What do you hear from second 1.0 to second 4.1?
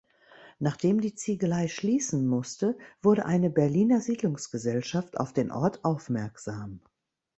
Ziegelei schließen musste, wurde eine Berliner